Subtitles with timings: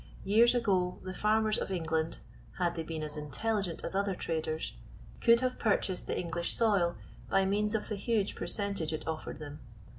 [0.23, 2.17] Years ago, the farmers of England,
[2.57, 4.73] had they been as intelligent as other traders,
[5.19, 6.95] could have purchased the English soil
[7.29, 9.59] by means of the huge percentage it offered them.